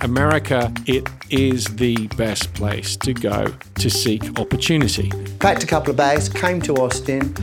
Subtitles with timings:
[0.00, 5.10] America, it is the best place to go to seek opportunity.
[5.40, 7.34] Packed a couple of bags, came to Austin.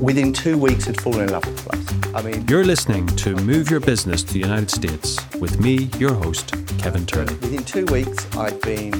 [0.00, 2.14] Within two weeks, had fallen in love with the place.
[2.14, 6.14] I mean, You're listening to Move Your Business to the United States with me, your
[6.14, 7.34] host, Kevin Turley.
[7.34, 8.94] within two weeks, I'd been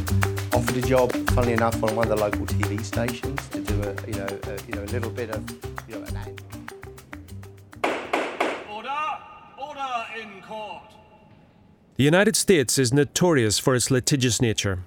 [0.52, 3.94] offered a job, funnily enough, on one of the local TV stations to do a,
[4.06, 5.50] you know, a, you know, a little bit of,
[5.88, 6.40] you know, an ad.
[8.70, 8.90] Order!
[9.58, 10.82] Order in court!
[12.00, 14.84] The United States is notorious for its litigious nature.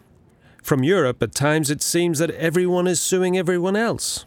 [0.64, 4.26] From Europe, at times it seems that everyone is suing everyone else.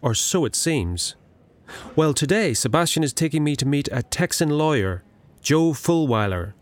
[0.00, 1.16] Or so it seems.
[1.96, 5.02] Well, today, Sebastian is taking me to meet a Texan lawyer,
[5.42, 6.52] Joe Fulwiler.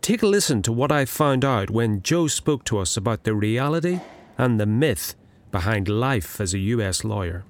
[0.00, 3.34] Take a listen to what I found out when Joe spoke to us about the
[3.34, 4.02] reality
[4.38, 5.16] and the myth
[5.50, 7.44] behind life as a US lawyer.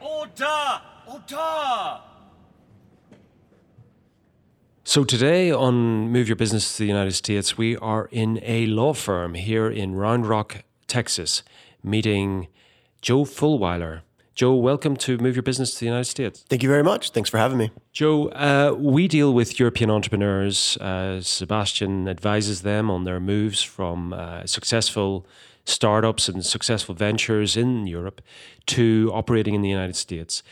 [0.00, 0.80] Order!
[1.06, 2.13] Order!
[4.86, 8.92] So, today on Move Your Business to the United States, we are in a law
[8.92, 11.42] firm here in Round Rock, Texas,
[11.82, 12.48] meeting
[13.00, 14.02] Joe Fulwiler.
[14.34, 16.44] Joe, welcome to Move Your Business to the United States.
[16.50, 17.12] Thank you very much.
[17.12, 17.70] Thanks for having me.
[17.94, 20.76] Joe, uh, we deal with European entrepreneurs.
[20.76, 25.26] Uh, Sebastian advises them on their moves from uh, successful
[25.64, 28.20] startups and successful ventures in Europe
[28.66, 30.42] to operating in the United States.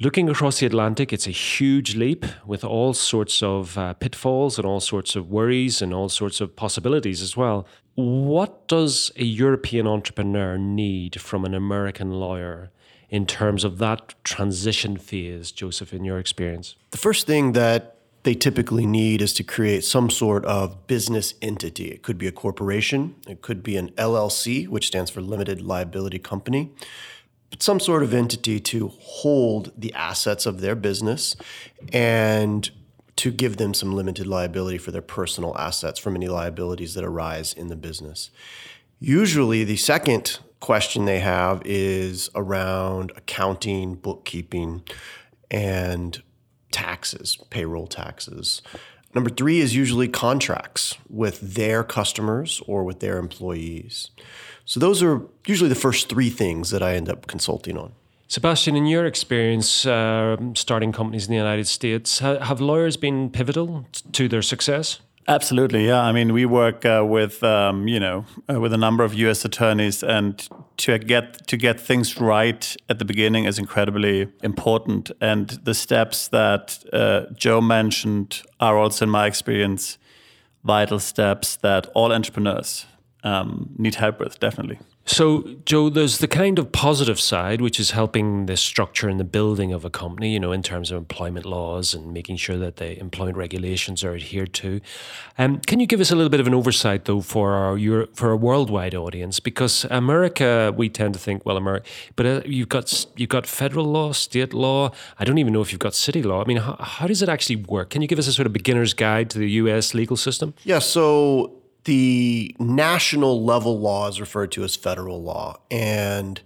[0.00, 4.64] Looking across the Atlantic, it's a huge leap with all sorts of uh, pitfalls and
[4.64, 7.66] all sorts of worries and all sorts of possibilities as well.
[7.96, 12.70] What does a European entrepreneur need from an American lawyer
[13.10, 16.76] in terms of that transition phase, Joseph, in your experience?
[16.92, 21.90] The first thing that they typically need is to create some sort of business entity.
[21.90, 26.20] It could be a corporation, it could be an LLC, which stands for Limited Liability
[26.20, 26.70] Company,
[27.58, 31.36] some sort of entity to hold the assets of their business
[31.92, 32.70] and
[33.16, 37.52] to give them some limited liability for their personal assets from any liabilities that arise
[37.52, 38.30] in the business.
[39.00, 44.82] Usually, the second question they have is around accounting, bookkeeping,
[45.50, 46.22] and
[46.70, 48.62] taxes, payroll taxes.
[49.14, 54.10] Number three is usually contracts with their customers or with their employees.
[54.68, 57.92] So, those are usually the first three things that I end up consulting on.
[58.26, 63.30] Sebastian, in your experience uh, starting companies in the United States, ha- have lawyers been
[63.30, 65.00] pivotal t- to their success?
[65.26, 66.02] Absolutely, yeah.
[66.02, 69.42] I mean, we work uh, with um, you know uh, with a number of U.S.
[69.46, 70.46] attorneys, and
[70.76, 75.10] to get to get things right at the beginning is incredibly important.
[75.18, 79.96] And the steps that uh, Joe mentioned are also, in my experience,
[80.62, 82.84] vital steps that all entrepreneurs
[83.24, 84.38] um, need help with.
[84.40, 84.78] Definitely.
[85.10, 89.24] So, Joe, there's the kind of positive side, which is helping the structure and the
[89.24, 92.76] building of a company, you know, in terms of employment laws and making sure that
[92.76, 94.82] the employment regulations are adhered to.
[95.38, 98.08] Um, can you give us a little bit of an oversight, though, for our Euro-
[98.12, 99.40] for a worldwide audience?
[99.40, 103.86] Because America, we tend to think, well, America, but uh, you've got you've got federal
[103.86, 104.90] law, state law.
[105.18, 106.42] I don't even know if you've got city law.
[106.42, 107.88] I mean, how, how does it actually work?
[107.88, 109.94] Can you give us a sort of beginner's guide to the U.S.
[109.94, 110.52] legal system?
[110.64, 111.57] Yeah, so
[111.88, 116.38] the national level law is referred to as federal law, and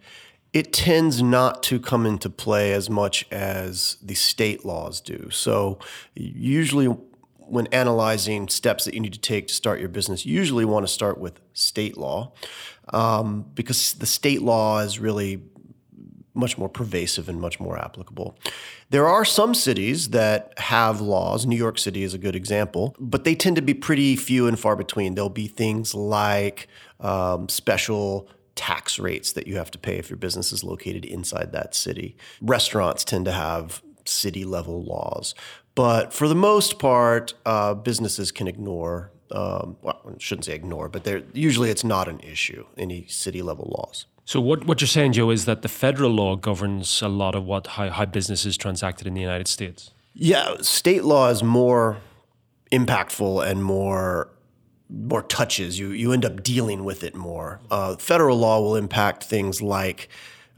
[0.52, 5.28] it tends not to come into play as much as the state laws do.
[5.30, 5.80] So,
[6.14, 6.86] usually,
[7.38, 10.86] when analyzing steps that you need to take to start your business, you usually want
[10.86, 12.32] to start with state law
[12.90, 15.42] um, because the state law is really
[16.42, 18.36] much more pervasive and much more applicable.
[18.90, 21.46] There are some cities that have laws.
[21.46, 24.58] New York City is a good example, but they tend to be pretty few and
[24.58, 25.14] far between.
[25.14, 26.68] There'll be things like
[27.00, 31.52] um, special tax rates that you have to pay if your business is located inside
[31.52, 32.16] that city.
[32.42, 35.34] Restaurants tend to have city level laws,
[35.74, 39.10] but for the most part, uh, businesses can ignore.
[39.30, 42.66] Um, well, I shouldn't say ignore, but usually it's not an issue.
[42.76, 44.06] Any city level laws.
[44.32, 47.44] So what, what you're saying, Joe, is that the federal law governs a lot of
[47.44, 49.90] what how, how business is transacted in the United States.
[50.14, 51.98] Yeah, state law is more
[52.72, 54.30] impactful and more
[54.88, 55.78] more touches.
[55.78, 57.60] You you end up dealing with it more.
[57.70, 60.08] Uh, federal law will impact things like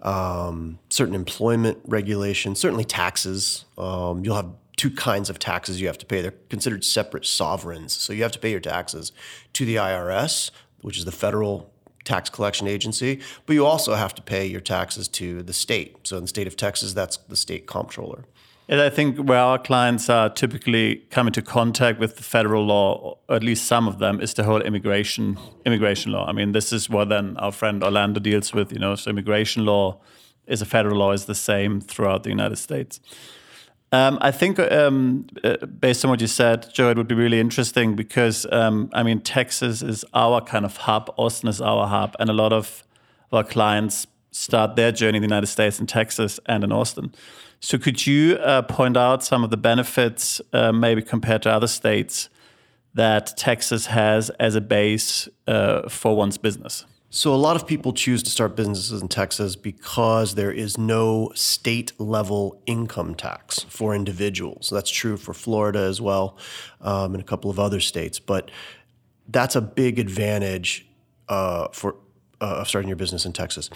[0.03, 3.65] um, certain employment regulations, certainly taxes.
[3.77, 6.23] Um, you'll have two kinds of taxes you have to pay.
[6.23, 9.11] They're considered separate sovereigns, so you have to pay your taxes
[9.55, 11.74] to the IRS, which is the federal
[12.05, 15.97] tax collection agency, but you also have to pay your taxes to the state.
[16.05, 18.25] So in the state of Texas, that's the state comptroller.
[18.67, 23.19] And I think where our clients are typically come into contact with the federal law,
[23.29, 26.27] or at least some of them, is the whole immigration immigration law.
[26.27, 28.73] I mean, this is what then our friend Orlando deals with.
[28.73, 30.01] You know, so immigration law
[30.47, 33.01] is a federal law is the same throughout the United States.
[33.95, 37.39] Um, I think, um, uh, based on what you said, Joe, it would be really
[37.39, 42.17] interesting because, um, I mean, Texas is our kind of hub, Austin is our hub,
[42.19, 42.83] and a lot of
[43.31, 47.15] our clients start their journey in the United States in Texas and in Austin.
[47.61, 51.69] So, could you uh, point out some of the benefits, uh, maybe compared to other
[51.69, 52.29] states,
[52.95, 56.85] that Texas has as a base uh, for one's business?
[57.17, 61.31] So, a lot of people choose to start businesses in Texas because there is no
[61.37, 64.69] state level income tax for individuals.
[64.69, 66.37] That's true for Florida as well
[66.81, 68.19] um, and a couple of other states.
[68.19, 68.51] But
[69.29, 70.89] that's a big advantage
[71.29, 71.95] uh, for
[72.41, 73.71] uh, of starting your business in Texas.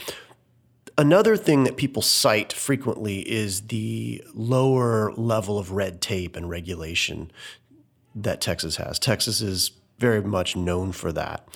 [0.98, 7.30] Another thing that people cite frequently is the lower level of red tape and regulation
[8.16, 8.98] that Texas has.
[8.98, 9.70] Texas is
[10.00, 11.48] very much known for that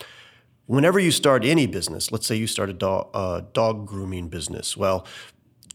[0.73, 4.75] whenever you start any business, let's say you start a dog, uh, dog grooming business,
[4.75, 5.07] well,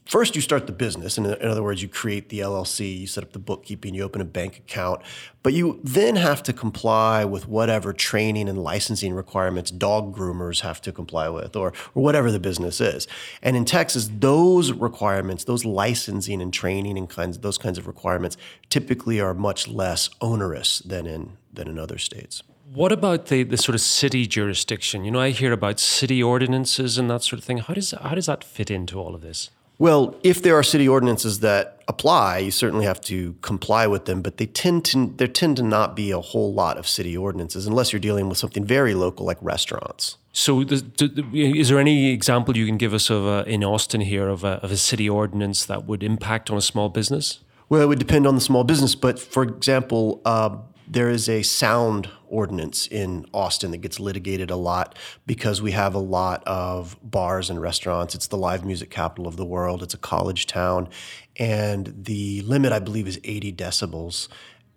[0.06, 1.20] first you start the business.
[1.20, 4.22] In, in other words, you create the LLC, you set up the bookkeeping, you open
[4.22, 5.04] a bank account,
[5.44, 10.82] but you then have to comply with whatever training and licensing requirements dog groomers have
[10.82, 13.08] to comply with, or, or whatever the business is.
[13.44, 18.36] And in Texas, those requirements, those licensing and training and kinds, those kinds of requirements,
[18.72, 22.42] typically are much less onerous than in than in other states.
[22.74, 25.06] What about the, the sort of city jurisdiction?
[25.06, 27.60] You know, I hear about city ordinances and that sort of thing.
[27.60, 29.52] How does how does that fit into all of this?
[29.80, 34.22] Well, if there are city ordinances that apply, you certainly have to comply with them,
[34.22, 37.68] but they tend to there tend to not be a whole lot of city ordinances
[37.68, 40.18] unless you're dealing with something very local like restaurants.
[40.34, 44.44] So, is there any example you can give us of a, in Austin here of
[44.44, 47.40] a, of a city ordinance that would impact on a small business?
[47.70, 51.44] Well, it would depend on the small business, but for example, uh, there is a
[51.44, 56.98] sound ordinance in Austin that gets litigated a lot because we have a lot of
[57.04, 58.16] bars and restaurants.
[58.16, 59.84] It's the live music capital of the world.
[59.84, 60.90] It's a college town.
[61.38, 64.28] And the limit, I believe, is 80 decibels.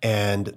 [0.02, 0.56] And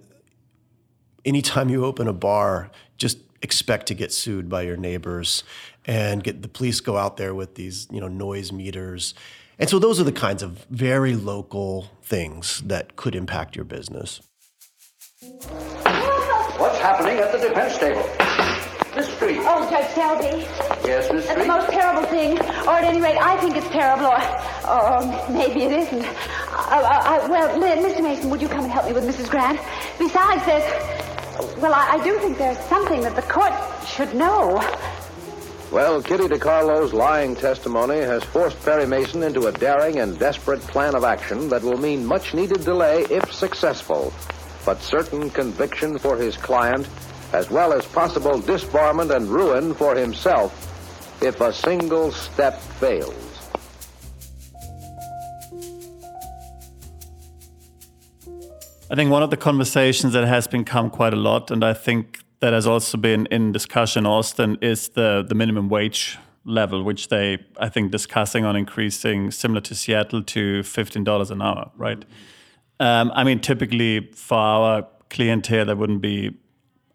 [1.26, 5.44] anytime you open a bar, just expect to get sued by your neighbors
[5.86, 9.14] and get the police go out there with these, you know, noise meters.
[9.60, 14.22] And so those are the kinds of very local things that could impact your business.
[16.84, 18.04] What's happening at the defense table?
[18.94, 19.40] Miss Street.
[19.44, 20.46] Oh, Judge Selby.
[20.86, 21.44] Yes, Miss That's Street?
[21.44, 22.38] the most terrible thing,
[22.68, 24.20] or at any rate, I think it's terrible, or,
[24.68, 26.04] or maybe it isn't.
[26.04, 26.12] Uh,
[26.52, 28.04] uh, uh, well, Mr.
[28.04, 29.30] Mason, would you come and help me with Mrs.
[29.30, 29.62] Grant?
[29.98, 33.54] Besides, there's, well, I, I do think there's something that the court
[33.88, 34.56] should know.
[35.72, 40.96] Well, Kitty DeCarlo's lying testimony has forced Perry Mason into a daring and desperate plan
[40.96, 44.12] of action that will mean much needed delay if successful
[44.66, 46.88] but certain conviction for his client,
[47.34, 50.70] as well as possible disbarment and ruin for himself
[51.22, 53.16] if a single step fails.
[58.92, 62.20] I think one of the conversations that has become quite a lot, and I think
[62.42, 67.40] that has also been in discussion Austin, is the, the minimum wage level, which they,
[67.58, 72.02] I think, discussing on increasing, similar to Seattle, to $15 an hour, right?
[72.02, 72.33] Mm-hmm.
[72.84, 76.36] Um, I mean, typically for our clientele, that wouldn't be,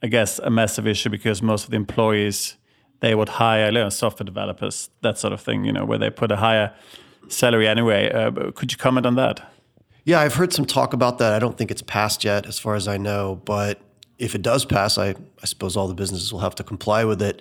[0.02, 2.56] I guess, a massive issue because most of the employees
[3.00, 6.11] they would hire you know, software developers, that sort of thing, you know, where they
[6.11, 6.75] put a higher
[7.29, 8.11] salary anyway.
[8.11, 9.50] Uh, could you comment on that?
[10.05, 11.32] Yeah, I've heard some talk about that.
[11.32, 13.40] I don't think it's passed yet, as far as I know.
[13.46, 13.81] But
[14.19, 17.23] if it does pass, I, I suppose all the businesses will have to comply with
[17.23, 17.40] it.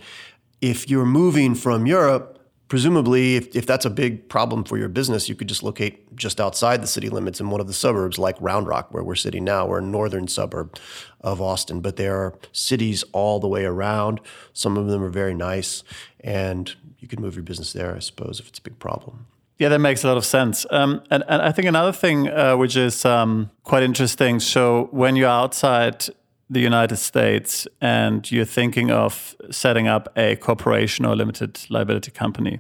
[0.62, 2.37] If you're moving from Europe,
[2.68, 6.40] presumably, if, if that's a big problem for your business, you could just locate just
[6.42, 9.44] outside the city limits in one of the suburbs, like Round Rock, where we're sitting
[9.44, 9.66] now.
[9.68, 10.78] We're a northern suburb
[11.22, 14.20] of Austin, but there are cities all the way around.
[14.54, 15.84] Some of them are very nice,
[16.20, 19.28] and you could move your business there, I suppose, if it's a big problem.
[19.58, 20.68] Yeah, that makes a lot of sense.
[20.70, 24.40] Um, and, and, I think another thing uh, which is um, quite interesting.
[24.40, 26.06] So when you're outside
[26.50, 32.60] the United States and you're thinking of setting up a corporation or limited liability company,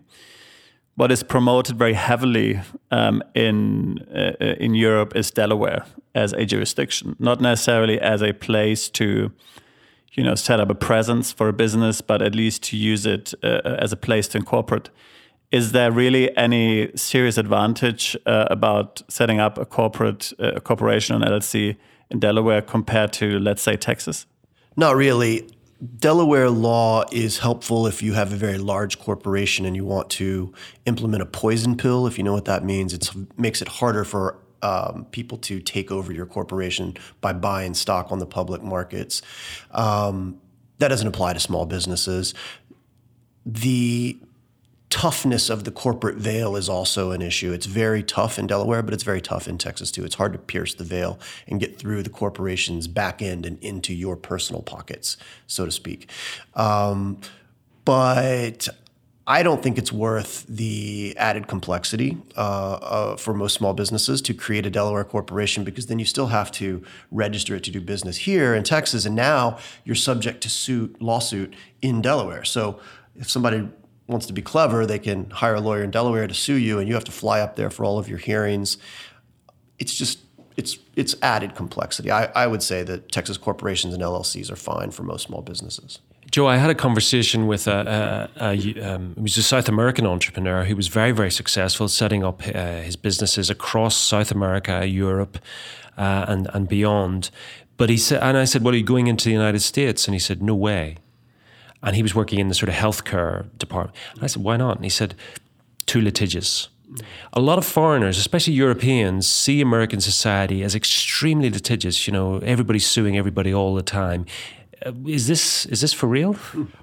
[0.96, 2.60] what is promoted very heavily
[2.92, 8.90] um, in uh, in Europe is Delaware as a jurisdiction, not necessarily as a place
[8.90, 9.32] to,
[10.14, 13.34] you know, set up a presence for a business, but at least to use it
[13.44, 14.90] uh, as a place to incorporate.
[15.52, 21.16] Is there really any serious advantage uh, about setting up a corporate uh, a corporation
[21.16, 21.78] on LLC?
[22.10, 24.26] In Delaware compared to, let's say, Texas?
[24.76, 25.50] Not really.
[26.00, 30.54] Delaware law is helpful if you have a very large corporation and you want to
[30.86, 32.08] implement a poison pill.
[32.08, 35.92] If you know what that means, it makes it harder for um, people to take
[35.92, 39.22] over your corporation by buying stock on the public markets.
[39.72, 40.40] Um,
[40.80, 42.34] that doesn't apply to small businesses.
[43.46, 44.20] The
[44.90, 47.52] toughness of the corporate veil is also an issue.
[47.52, 50.06] It's very tough in Delaware, but it's very tough in Texas too.
[50.06, 53.94] It's hard to pierce the veil and get through the corporation's back end and into
[53.94, 56.10] your personal pockets, so to speak.
[56.56, 57.20] Um,
[57.84, 58.70] but
[59.30, 64.34] I don't think it's worth the added complexity uh, uh, for most small businesses to
[64.34, 68.16] create a Delaware corporation because then you still have to register it to do business
[68.16, 72.46] here in Texas, and now you're subject to suit lawsuit in Delaware.
[72.46, 72.80] So
[73.18, 73.68] if somebody
[74.08, 76.88] wants to be clever, they can hire a lawyer in Delaware to sue you, and
[76.88, 78.78] you have to fly up there for all of your hearings.
[79.80, 80.20] It's just
[80.56, 82.12] it's it's added complexity.
[82.12, 86.00] I, I would say that Texas corporations and LLCs are fine for most small businesses.
[86.30, 90.06] Joe, I had a conversation with a, a, a um, he was a South American
[90.06, 95.38] entrepreneur who was very, very successful setting up uh, his businesses across South America, Europe,
[95.98, 97.30] uh, and and beyond.
[97.78, 100.16] But he said, and I said, "Well, are you going into the United States?" And
[100.16, 100.98] he said, "No way."
[101.84, 103.98] And he was working in the sort of healthcare department.
[104.16, 104.78] And I said, why not?
[104.78, 105.16] And he said,
[105.86, 106.70] too litigious.
[107.34, 112.08] A lot of foreigners, especially Europeans, see American society as extremely litigious.
[112.08, 114.26] You know, everybody's suing everybody all the time.
[114.86, 116.36] Uh, is this is this for real?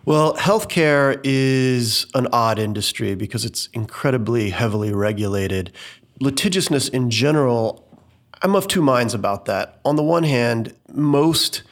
[0.05, 5.73] Well, healthcare is an odd industry because it's incredibly heavily regulated.
[6.21, 7.89] Litigiousness in general,
[8.43, 9.81] I'm of two minds about that.
[9.85, 11.63] On the one hand, most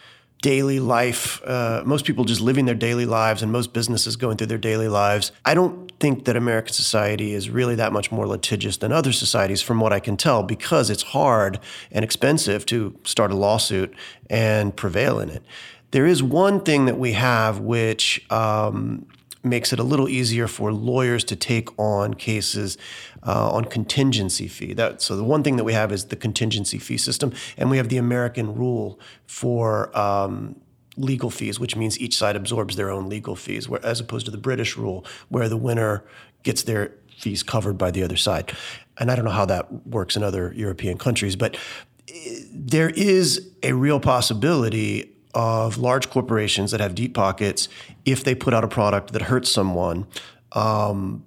[0.42, 4.48] daily life, uh, most people just living their daily lives and most businesses going through
[4.48, 5.32] their daily lives.
[5.44, 9.62] I don't think that American society is really that much more litigious than other societies,
[9.62, 11.60] from what I can tell, because it's hard
[11.92, 13.94] and expensive to start a lawsuit
[14.28, 15.44] and prevail in it.
[15.92, 19.06] There is one thing that we have which um,
[19.44, 22.78] makes it a little easier for lawyers to take on cases
[23.26, 24.72] uh, on contingency fee.
[24.74, 27.76] That, so the one thing that we have is the contingency fee system, and we
[27.76, 30.56] have the American rule for um,
[30.96, 34.32] legal fees, which means each side absorbs their own legal fees, where, as opposed to
[34.32, 36.04] the British rule, where the winner
[36.42, 38.52] gets their fees covered by the other side.
[38.98, 41.56] And I don't know how that works in other European countries, but
[42.08, 47.68] eh, there is a real possibility of large corporations that have deep pockets,
[48.04, 50.06] if they put out a product that hurts someone,
[50.52, 51.24] um,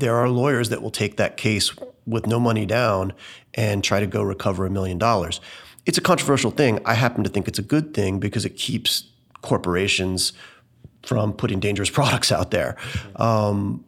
[0.00, 1.72] there are lawyers that will take that case
[2.06, 3.12] with no money down
[3.54, 5.40] and try to go recover a million dollars.
[5.86, 6.80] It's a controversial thing.
[6.84, 9.04] I happen to think it's a good thing because it keeps
[9.42, 10.32] corporations
[11.02, 12.76] from putting dangerous products out there.
[13.16, 13.84] Um,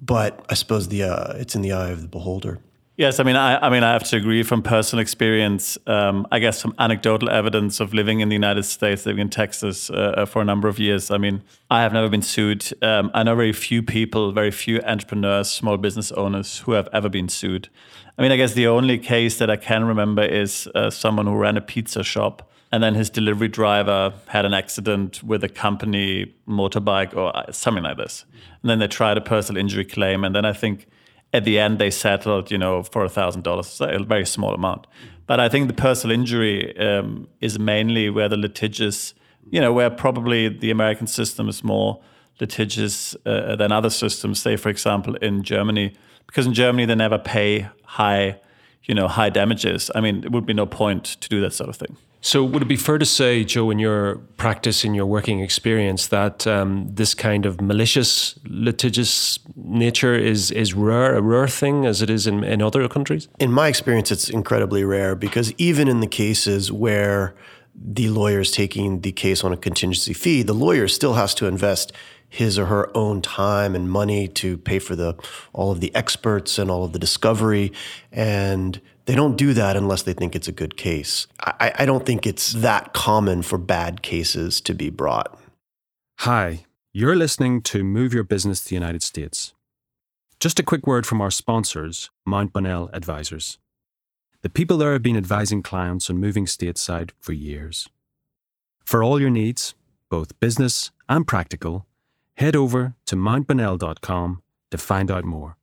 [0.00, 2.58] but I suppose the uh, it's in the eye of the beholder.
[2.96, 5.76] Yes, I mean, I, I mean, I have to agree from personal experience.
[5.88, 9.90] Um, I guess some anecdotal evidence of living in the United States, living in Texas
[9.90, 11.10] uh, uh, for a number of years.
[11.10, 12.72] I mean, I have never been sued.
[12.82, 17.08] Um, I know very few people, very few entrepreneurs, small business owners who have ever
[17.08, 17.68] been sued.
[18.16, 21.34] I mean, I guess the only case that I can remember is uh, someone who
[21.34, 26.32] ran a pizza shop, and then his delivery driver had an accident with a company
[26.46, 28.24] motorbike or uh, something like this,
[28.62, 30.86] and then they tried a personal injury claim, and then I think
[31.34, 34.86] at the end they settled, you know, for a thousand dollars, a very small amount.
[35.26, 39.14] But I think the personal injury um, is mainly where the litigious,
[39.50, 42.00] you know, where probably the American system is more
[42.40, 44.40] litigious uh, than other systems.
[44.40, 45.94] Say, for example, in Germany,
[46.26, 48.38] because in Germany they never pay high,
[48.84, 49.90] you know, high damages.
[49.94, 51.96] I mean, it would be no point to do that sort of thing.
[52.24, 56.06] So, would it be fair to say, Joe, in your practice, in your working experience,
[56.06, 62.00] that um, this kind of malicious, litigious nature is is rare, a rare thing as
[62.00, 63.28] it is in, in other countries?
[63.38, 67.34] In my experience, it's incredibly rare because even in the cases where
[67.74, 71.46] the lawyer is taking the case on a contingency fee, the lawyer still has to
[71.46, 71.92] invest
[72.26, 75.14] his or her own time and money to pay for the
[75.52, 77.70] all of the experts and all of the discovery
[78.10, 81.26] and they don't do that unless they think it's a good case.
[81.40, 85.38] I, I don't think it's that common for bad cases to be brought.
[86.20, 89.52] Hi, you're listening to Move Your Business to the United States.
[90.40, 93.58] Just a quick word from our sponsors, Mount Bonnell Advisors.
[94.42, 97.88] The people there have been advising clients on moving stateside for years.
[98.84, 99.74] For all your needs,
[100.10, 101.86] both business and practical,
[102.34, 105.56] head over to mountbonnell.com to find out more.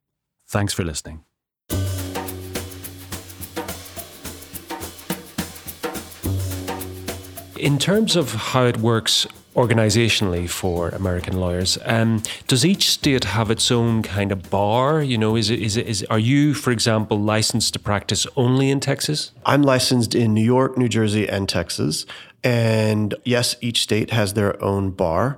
[0.48, 1.24] Thanks for listening.
[7.62, 13.52] In terms of how it works organizationally for American lawyers, um, does each state have
[13.52, 15.04] its own kind of bar?
[15.04, 18.72] You know, is it, is it, is, are you, for example, licensed to practice only
[18.72, 19.32] in Texas?
[19.46, 22.08] I'm licensed in New York, New Jersey, and Texas.
[22.44, 25.38] And yes, each state has their own bar.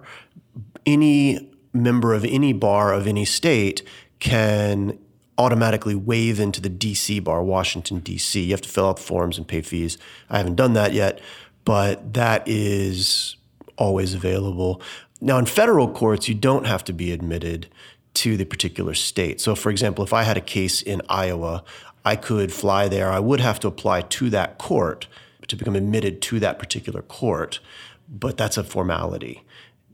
[0.86, 3.84] Any member of any bar of any state
[4.20, 4.98] can
[5.38, 8.46] automatically waive into the DC bar, Washington, DC.
[8.46, 9.98] You have to fill out forms and pay fees.
[10.30, 11.20] I haven't done that yet
[11.66, 13.36] but that is
[13.78, 14.82] always available.
[15.22, 17.68] Now, in federal courts, you don't have to be admitted
[18.16, 19.42] to the particular state.
[19.42, 21.64] So, for example, if I had a case in Iowa,
[22.06, 23.10] I could fly there.
[23.10, 25.08] I would have to apply to that court
[25.48, 27.60] to become admitted to that particular court,
[28.10, 29.44] but that's a formality.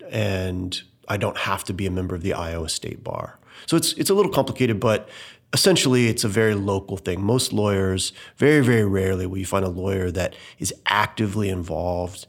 [0.10, 3.40] And I don't have to be a member of the Iowa State Bar.
[3.66, 5.10] So it's it's a little complicated, but
[5.54, 7.22] essentially it's a very local thing.
[7.22, 12.28] Most lawyers, very very rarely will you find a lawyer that is actively involved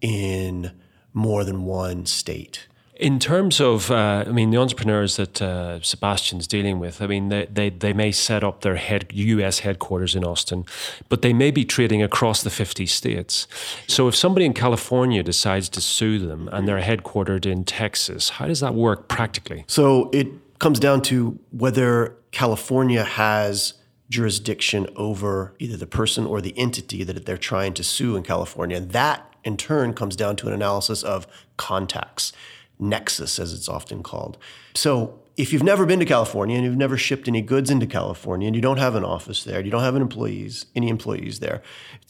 [0.00, 0.72] in
[1.12, 2.66] more than one state.
[2.96, 7.30] In terms of, uh, I mean, the entrepreneurs that uh, Sebastian's dealing with, I mean,
[7.30, 10.66] they, they, they may set up their head, US headquarters in Austin,
[11.08, 13.46] but they may be trading across the 50 states.
[13.86, 18.46] So if somebody in California decides to sue them and they're headquartered in Texas, how
[18.46, 19.64] does that work practically?
[19.66, 20.28] So it
[20.60, 23.74] comes down to whether California has
[24.08, 28.76] jurisdiction over either the person or the entity that they're trying to sue in California.
[28.76, 31.26] And That in turn comes down to an analysis of
[31.56, 32.32] contacts
[32.78, 34.38] nexus, as it's often called.
[34.74, 38.46] So if you've never been to California and you've never shipped any goods into California
[38.46, 41.62] and you don't have an office there, you don't have an employees, any employees there,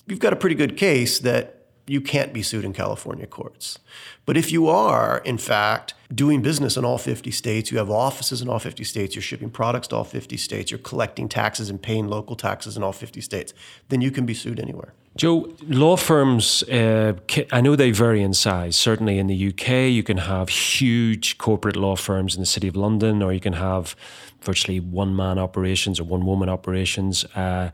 [0.06, 1.59] you've got a pretty good case that
[1.90, 3.80] you can't be sued in California courts.
[4.24, 8.40] But if you are, in fact, doing business in all 50 states, you have offices
[8.40, 11.82] in all 50 states, you're shipping products to all 50 states, you're collecting taxes and
[11.82, 13.52] paying local taxes in all 50 states,
[13.88, 14.94] then you can be sued anywhere.
[15.16, 17.14] Joe, law firms, uh,
[17.50, 18.76] I know they vary in size.
[18.76, 22.76] Certainly in the UK, you can have huge corporate law firms in the City of
[22.76, 23.96] London, or you can have
[24.42, 27.70] virtually one man operations or one woman operations, uh,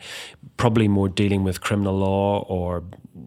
[0.57, 2.83] probably more dealing with criminal law or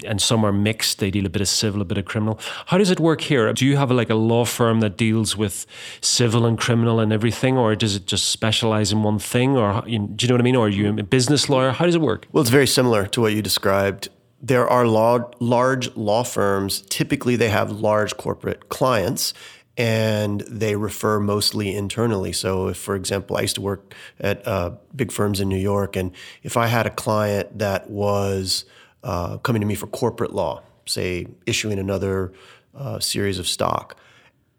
[0.05, 0.99] and some are mixed.
[0.99, 2.39] They deal a bit of civil, a bit of criminal.
[2.67, 3.51] How does it work here?
[3.53, 5.65] Do you have a, like a law firm that deals with
[6.01, 9.57] civil and criminal and everything, or does it just specialize in one thing?
[9.57, 10.55] Or do you know what I mean?
[10.55, 11.71] Or are you a business lawyer?
[11.71, 12.27] How does it work?
[12.31, 14.09] Well, it's very similar to what you described.
[14.41, 16.81] There are law, large law firms.
[16.89, 19.33] Typically, they have large corporate clients
[19.79, 22.33] and they refer mostly internally.
[22.33, 25.95] So, if, for example, I used to work at uh, big firms in New York,
[25.95, 26.11] and
[26.43, 28.65] if I had a client that was
[29.05, 32.33] uh, coming to me for corporate law, say issuing another
[32.75, 33.95] uh, series of stock,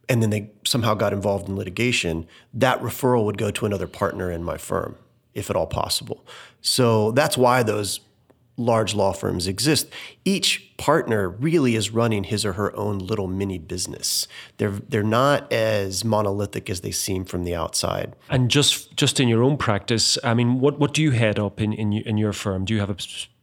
[0.08, 4.30] and then they somehow got involved in litigation, that referral would go to another partner
[4.30, 4.96] in my firm,
[5.34, 6.24] if at all possible.
[6.62, 8.00] So that's why those
[8.60, 9.88] large law firms exist.
[10.24, 14.28] Each partner really is running his or her own little mini business.
[14.58, 18.14] They're they're not as monolithic as they seem from the outside.
[18.28, 21.60] And just just in your own practice, I mean, what what do you head up
[21.60, 22.64] in in, in your firm?
[22.64, 22.96] Do you have a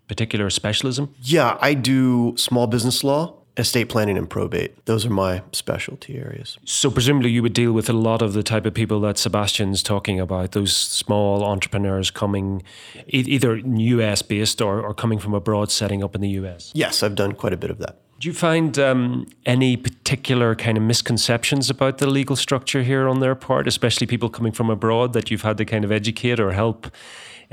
[0.07, 1.13] particular specialism?
[1.21, 4.85] Yeah, I do small business law estate planning and probate.
[4.85, 6.57] Those are my specialty areas.
[6.65, 9.81] So presumably you would deal with a lot of the type of people that Sebastian's
[9.81, 12.63] talking about, those small entrepreneurs coming
[13.07, 16.71] either US based or, or coming from abroad setting up in the US.
[16.75, 17.97] Yes, I've done quite a bit of that.
[18.19, 23.19] Do you find um, any particular kind of misconceptions about the legal structure here on
[23.19, 26.51] their part, especially people coming from abroad that you've had to kind of educate or
[26.51, 26.87] help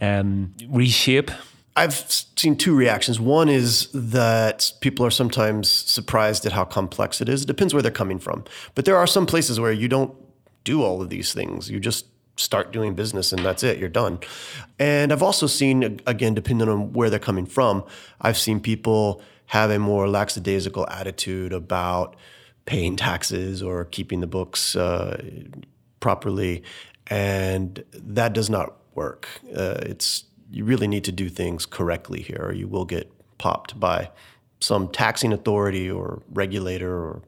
[0.01, 1.31] um, reshape?
[1.77, 1.95] I've
[2.37, 3.19] seen two reactions.
[3.19, 7.43] One is that people are sometimes surprised at how complex it is.
[7.43, 8.45] It depends where they're coming from.
[8.75, 10.15] But there are some places where you don't
[10.63, 11.71] do all of these things.
[11.71, 12.07] You just
[12.37, 14.19] start doing business and that's it, you're done.
[14.79, 17.85] And I've also seen, again, depending on where they're coming from,
[18.21, 22.17] I've seen people have a more lackadaisical attitude about
[22.67, 25.23] paying taxes or keeping the books uh,
[26.01, 26.63] properly.
[27.09, 29.29] And that does not work.
[29.55, 33.79] Uh, it's you really need to do things correctly here, or you will get popped
[33.79, 34.11] by
[34.61, 37.23] some taxing authority or regulator or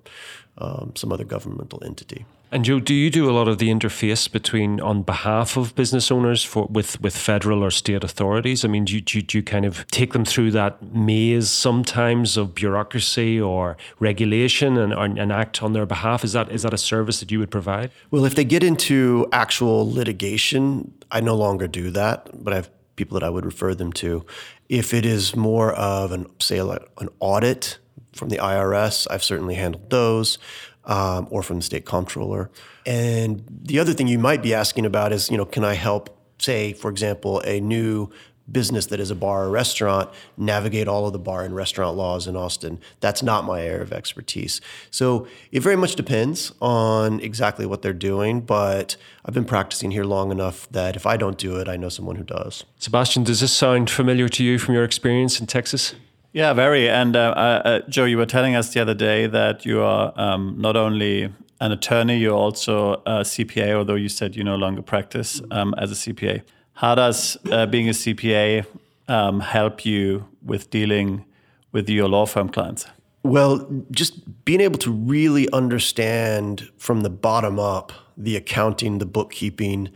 [0.59, 2.25] um, some other governmental entity.
[2.53, 6.13] And Joe, do you do a lot of the interface between, on behalf of business
[6.13, 8.65] owners, for with with federal or state authorities?
[8.65, 12.37] I mean, do you, do do you kind of take them through that maze sometimes
[12.37, 16.23] of bureaucracy or regulation and, and act on their behalf?
[16.23, 17.91] Is that is that a service that you would provide?
[18.13, 23.19] Well, if they get into actual litigation, I no longer do that, but I've people
[23.19, 24.25] that I would refer them to.
[24.69, 27.79] If it is more of an say an audit
[28.13, 30.39] from the IRS, I've certainly handled those,
[30.85, 32.51] um, or from the state comptroller.
[32.85, 36.17] And the other thing you might be asking about is, you know, can I help,
[36.39, 38.11] say, for example, a new
[38.51, 42.27] business that is a bar or restaurant navigate all of the bar and restaurant laws
[42.27, 42.79] in Austin.
[43.01, 44.61] That's not my area of expertise.
[44.91, 50.05] So it very much depends on exactly what they're doing, but I've been practicing here
[50.05, 52.65] long enough that if I don't do it, I know someone who does.
[52.79, 55.95] Sebastian, does this sound familiar to you from your experience in Texas?
[56.33, 56.89] Yeah, very.
[56.89, 60.57] And uh, uh, Joe, you were telling us the other day that you are um,
[60.59, 65.41] not only an attorney, you're also a CPA, although you said you no longer practice
[65.51, 66.43] um, as a CPA.
[66.77, 68.67] How does uh, being a CPA
[69.09, 71.25] um, help you with dealing
[71.73, 72.87] with your law firm clients?
[73.23, 79.91] Well, just being able to really understand from the bottom up the accounting, the bookkeeping,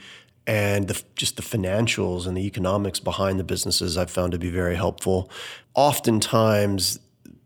[0.46, 4.50] and the, just the financials and the economics behind the businesses I've found to be
[4.50, 5.30] very helpful.
[5.74, 6.98] Oftentimes,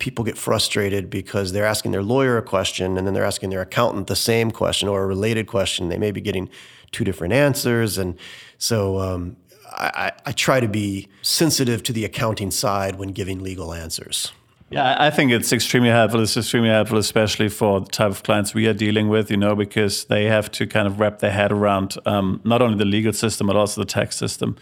[0.04, 3.62] people get frustrated because they're asking their lawyer a question and then they're asking their
[3.62, 5.88] accountant the same question or a related question.
[5.88, 6.50] They may be getting
[6.92, 7.96] two different answers.
[7.96, 8.18] And
[8.58, 9.38] so um,
[9.72, 14.30] I, I try to be sensitive to the accounting side when giving legal answers.
[14.68, 16.20] Yeah, I think it's extremely helpful.
[16.20, 19.56] It's extremely helpful, especially for the type of clients we are dealing with, you know,
[19.56, 23.14] because they have to kind of wrap their head around um, not only the legal
[23.14, 24.56] system, but also the tax system.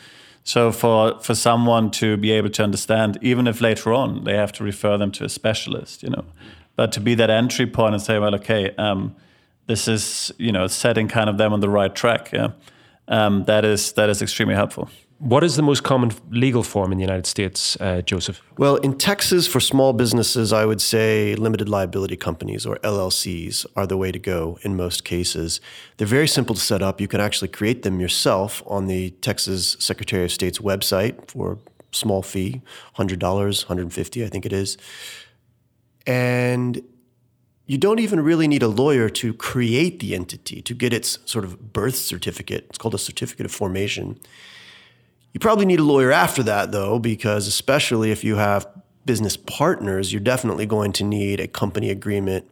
[0.45, 4.53] So for for someone to be able to understand, even if later on they have
[4.53, 6.25] to refer them to a specialist, you know,
[6.77, 9.15] but to be that entry point and say, well, okay, um,
[9.67, 12.33] this is you know setting kind of them on the right track.
[12.33, 12.49] Yeah,
[13.09, 14.89] um, that is that is extremely helpful.
[15.23, 18.43] What is the most common legal form in the United States, uh, Joseph?
[18.59, 23.87] Well, in Texas, for small businesses, I would say limited liability companies or LLCs are
[23.87, 25.61] the way to go in most cases.
[25.97, 27.01] They're very simple to set up.
[27.01, 31.59] You can actually create them yourself on the Texas Secretary of State's website for a
[31.93, 32.61] small fee,
[32.97, 34.77] $100, 150, I think it is.
[36.05, 36.83] And
[37.67, 41.45] you don't even really need a lawyer to create the entity, to get its sort
[41.45, 42.67] of birth certificate.
[42.71, 44.19] It's called a certificate of formation.
[45.33, 48.67] You probably need a lawyer after that, though, because especially if you have
[49.05, 52.49] business partners, you're definitely going to need a company agreement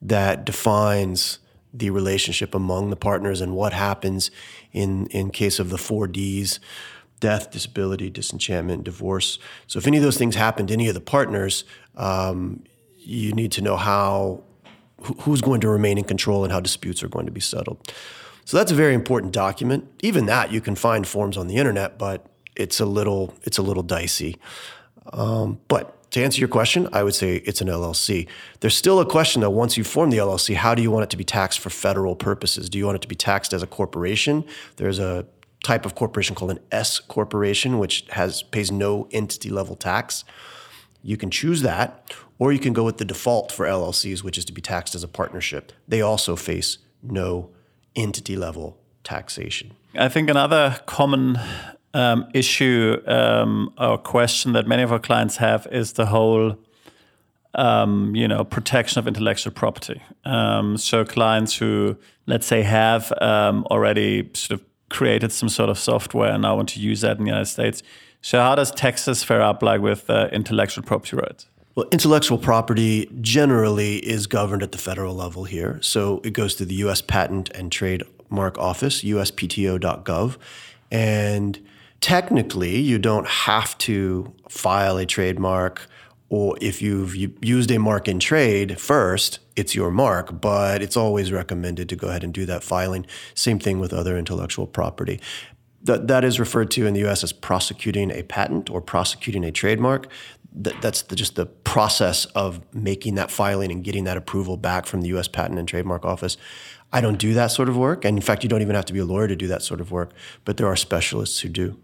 [0.00, 1.38] that defines
[1.72, 4.30] the relationship among the partners and what happens
[4.72, 6.58] in, in case of the four Ds
[7.20, 9.38] death, disability, disenchantment, divorce.
[9.66, 11.64] So, if any of those things happen to any of the partners,
[11.96, 12.64] um,
[12.96, 14.42] you need to know how
[15.20, 17.92] who's going to remain in control and how disputes are going to be settled.
[18.50, 19.88] So that's a very important document.
[20.02, 23.62] Even that you can find forms on the internet, but it's a little it's a
[23.62, 24.38] little dicey.
[25.12, 28.26] Um, but to answer your question, I would say it's an LLC.
[28.58, 29.50] There's still a question though.
[29.50, 32.16] Once you form the LLC, how do you want it to be taxed for federal
[32.16, 32.68] purposes?
[32.68, 34.44] Do you want it to be taxed as a corporation?
[34.78, 35.26] There's a
[35.62, 40.24] type of corporation called an S corporation, which has pays no entity level tax.
[41.04, 44.44] You can choose that, or you can go with the default for LLCs, which is
[44.46, 45.72] to be taxed as a partnership.
[45.86, 47.50] They also face no
[47.96, 49.72] entity level taxation.
[49.94, 51.38] I think another common
[51.94, 56.56] um, issue um, or question that many of our clients have is the whole,
[57.54, 60.00] um, you know, protection of intellectual property.
[60.24, 65.78] Um, so clients who, let's say, have um, already sort of created some sort of
[65.78, 67.82] software and now want to use that in the United States.
[68.22, 71.46] So how does Texas fare up like with uh, intellectual property rights?
[71.76, 75.78] Well, intellectual property generally is governed at the federal level here.
[75.82, 77.00] So it goes to the U.S.
[77.00, 80.36] Patent and Trademark Office, uspto.gov.
[80.90, 81.64] And
[82.00, 85.86] technically, you don't have to file a trademark,
[86.28, 91.30] or if you've used a mark in trade first, it's your mark, but it's always
[91.30, 93.06] recommended to go ahead and do that filing.
[93.34, 95.20] Same thing with other intellectual property.
[95.82, 99.52] That, that is referred to in the US as prosecuting a patent or prosecuting a
[99.52, 100.08] trademark
[100.52, 104.86] that, that's the, just the process of making that filing and getting that approval back
[104.86, 105.28] from the U.S.
[105.28, 106.36] Patent and Trademark Office.
[106.92, 108.92] I don't do that sort of work, and in fact, you don't even have to
[108.92, 110.12] be a lawyer to do that sort of work.
[110.44, 111.78] But there are specialists who do.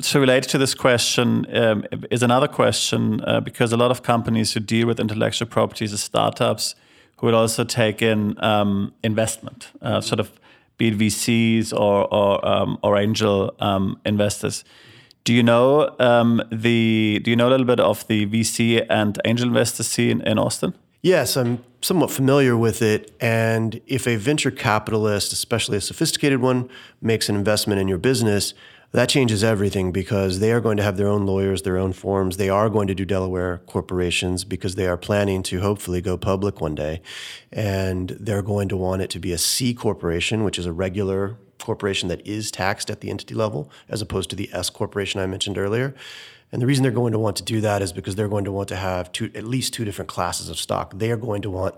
[0.00, 4.52] So, related to this question um, is another question uh, because a lot of companies
[4.52, 6.74] who deal with intellectual properties are startups
[7.16, 10.30] who will also take in um, investment, uh, sort of
[10.76, 14.64] be it VCs or or, um, or angel um, investors.
[15.24, 17.20] Do you know um, the?
[17.22, 20.74] Do you know a little bit of the VC and angel investor scene in Austin?
[21.02, 23.14] Yes, I'm somewhat familiar with it.
[23.20, 26.68] And if a venture capitalist, especially a sophisticated one,
[27.00, 28.52] makes an investment in your business,
[28.92, 32.36] that changes everything because they are going to have their own lawyers, their own forms.
[32.36, 36.60] They are going to do Delaware corporations because they are planning to hopefully go public
[36.60, 37.00] one day.
[37.52, 41.38] And they're going to want it to be a C corporation, which is a regular
[41.64, 45.26] corporation that is taxed at the entity level, as opposed to the S corporation I
[45.26, 45.94] mentioned earlier.
[46.52, 48.52] And the reason they're going to want to do that is because they're going to
[48.52, 50.98] want to have two, at least two different classes of stock.
[50.98, 51.76] They are going to want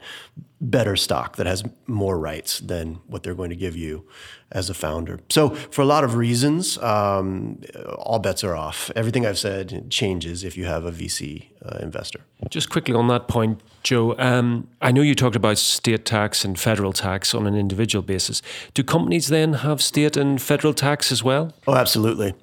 [0.61, 4.07] better stock that has more rights than what they're going to give you
[4.53, 5.19] as a founder.
[5.31, 7.61] So, for a lot of reasons, um,
[7.99, 8.91] all bets are off.
[8.95, 12.21] Everything I've said changes if you have a VC uh, investor.
[12.51, 16.59] Just quickly on that point, Joe, um, I know you talked about state tax and
[16.59, 18.43] federal tax on an individual basis.
[18.75, 21.53] Do companies then have state and federal tax as well?
[21.67, 22.35] Oh, absolutely.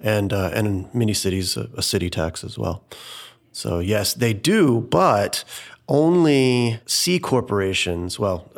[0.00, 2.84] And, uh, and in many cities, a, a city tax as well.
[3.52, 5.44] So, yes, they do, but
[5.88, 8.48] only C corporations, well,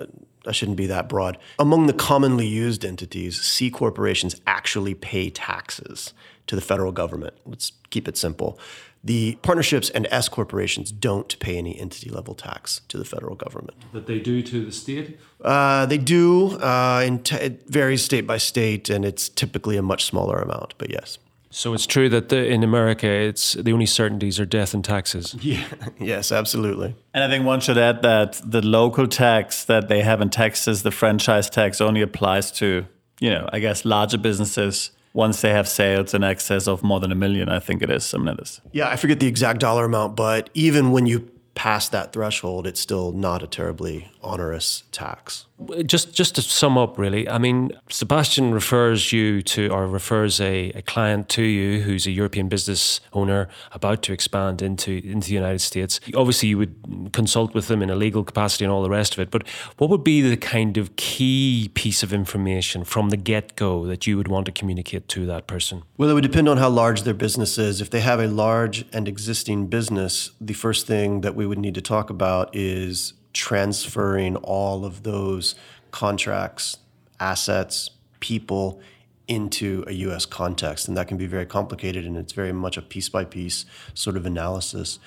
[0.47, 1.39] I shouldn't be that broad.
[1.59, 6.13] Among the commonly used entities, C corporations actually pay taxes
[6.47, 7.35] to the federal government.
[7.47, 8.59] Let's keep it simple.
[9.05, 13.77] The partnerships and S corporations don't pay any entity level tax to the federal government.
[13.93, 15.19] That they do to the state?
[15.41, 16.53] Uh, they do.
[16.59, 20.75] Uh, in t- it varies state by state, and it's typically a much smaller amount,
[20.79, 21.19] but yes.
[21.55, 25.37] So it's true that the, in America, it's the only certainties are death and taxes.
[25.43, 25.65] Yeah.
[26.01, 26.95] yes, absolutely.
[27.13, 30.83] And I think one should add that the local tax that they have in Texas,
[30.83, 32.87] the franchise tax, only applies to,
[33.21, 37.13] you know, I guess larger businesses once they have sales in excess of more than
[37.13, 38.61] a million, I think it is, something like this.
[38.73, 42.81] Yeah, I forget the exact dollar amount, but even when you pass that threshold, it's
[42.81, 45.47] still not a terribly onerous tax.
[45.87, 50.71] Just just to sum up, really, I mean, Sebastian refers you to or refers a,
[50.71, 55.35] a client to you who's a European business owner about to expand into into the
[55.35, 56.01] United States.
[56.17, 59.21] Obviously, you would consult with them in a legal capacity and all the rest of
[59.21, 59.31] it.
[59.31, 59.47] But
[59.79, 64.07] what would be the kind of key piece of information from the get go that
[64.07, 65.83] you would want to communicate to that person?
[65.97, 67.81] Well, it would depend on how large their business is.
[67.81, 71.75] If they have a large and existing business, the first thing that we would need
[71.75, 75.55] to talk about is transferring all of those
[75.91, 76.79] contracts,
[77.21, 78.81] assets, people
[79.29, 80.89] into a US context.
[80.89, 84.17] And that can be very complicated and it's very much a piece by piece sort
[84.17, 84.99] of analysis.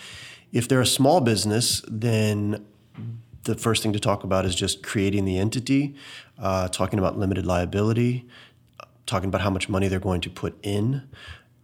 [0.51, 2.65] If they're a small business, then
[3.43, 5.95] the first thing to talk about is just creating the entity,
[6.39, 8.25] uh, talking about limited liability,
[9.05, 11.07] talking about how much money they're going to put in,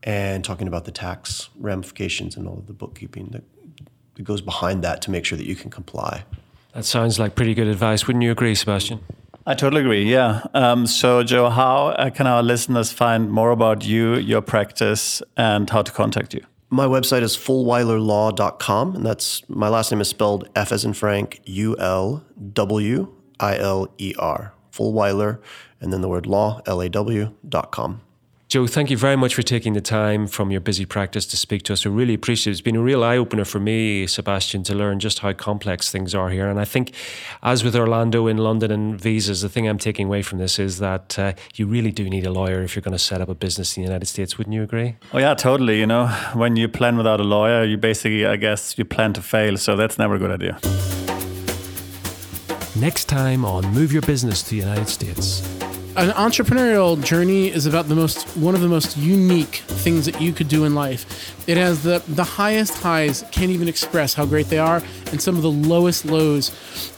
[0.04, 3.44] and talking about the tax ramifications and all of the bookkeeping that,
[4.16, 6.24] that goes behind that to make sure that you can comply.
[6.74, 8.08] That sounds like pretty good advice.
[8.08, 9.02] Wouldn't you agree, Sebastian?
[9.46, 10.04] I totally agree.
[10.04, 10.44] Yeah.
[10.54, 15.70] Um, so, Joe, how uh, can our listeners find more about you, your practice, and
[15.70, 16.46] how to contact you?
[16.70, 21.42] My website is fulwilerlaw.com, and that's my last name is spelled F as in Frank,
[21.46, 24.54] U L W I L E R.
[24.72, 25.40] Fulwiler,
[25.82, 28.02] and then the word law, L A W, dot com.
[28.52, 31.64] Joe, thank you very much for taking the time from your busy practice to speak
[31.64, 31.86] to us.
[31.86, 32.56] We really appreciate it.
[32.56, 36.14] It's been a real eye opener for me, Sebastian, to learn just how complex things
[36.14, 36.50] are here.
[36.50, 36.92] And I think,
[37.44, 40.80] as with Orlando in London and visas, the thing I'm taking away from this is
[40.80, 43.36] that uh, you really do need a lawyer if you're going to set up a
[43.36, 44.38] business in the United States.
[44.38, 44.98] Wouldn't you agree?
[45.14, 45.80] Oh, yeah, totally.
[45.80, 49.22] You know, when you plan without a lawyer, you basically, I guess, you plan to
[49.22, 49.56] fail.
[49.56, 50.60] So that's never a good idea.
[52.76, 55.42] Next time on Move Your Business to the United States
[55.98, 60.32] an entrepreneurial journey is about the most one of the most unique things that you
[60.32, 61.38] could do in life.
[61.50, 65.36] It has the the highest highs, can't even express how great they are, and some
[65.36, 66.52] of the lowest lows.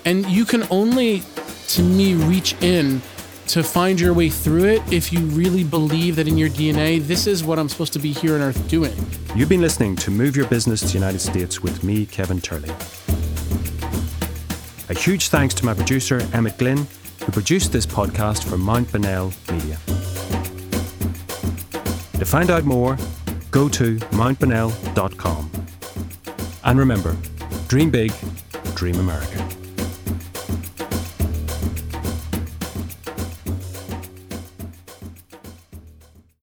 [0.06, 1.24] And you can only
[1.70, 3.02] to me reach in
[3.48, 7.26] to find your way through it if you really believe that in your DNA this
[7.26, 8.94] is what I'm supposed to be here on earth doing.
[9.36, 12.70] You've been listening to Move Your Business to the United States with me, Kevin Turley.
[14.90, 16.86] A huge thanks to my producer, Emmett Glynn
[17.26, 19.78] who produced this podcast for Mount Bonnell Media.
[22.20, 22.98] To find out more,
[23.52, 25.52] go to mountbonnell.com.
[26.64, 27.16] And remember,
[27.68, 28.14] dream big,
[28.76, 29.63] dream America.